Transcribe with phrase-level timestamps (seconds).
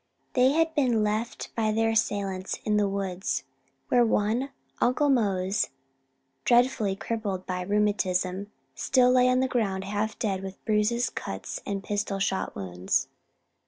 [0.33, 3.43] They had been left by their assailants in the woods,
[3.89, 4.49] where one
[4.81, 5.69] "Uncle Mose"
[6.43, 11.83] dreadfully crippled by rheumatism, still lay on the ground half dead with bruises, cuts, and
[11.83, 13.09] pistol shot wounds.